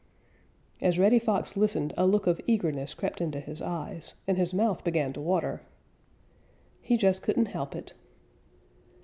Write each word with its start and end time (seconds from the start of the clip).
As 0.81 0.97
Reddy 0.97 1.19
Fox 1.19 1.55
listened, 1.55 1.93
a 1.95 2.07
look 2.07 2.25
of 2.25 2.41
eagerness 2.47 2.95
crept 2.95 3.21
into 3.21 3.39
his 3.39 3.61
eyes, 3.61 4.15
and 4.25 4.35
his 4.35 4.51
mouth 4.51 4.83
began 4.83 5.13
to 5.13 5.21
water. 5.21 5.61
He 6.81 6.97
just 6.97 7.21
couldn't 7.21 7.49
help 7.49 7.75
it. 7.75 7.93